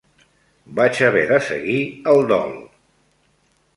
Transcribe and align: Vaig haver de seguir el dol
Vaig 0.79 1.01
haver 1.07 1.21
de 1.33 1.39
seguir 1.49 1.77
el 2.15 2.25
dol 2.33 2.57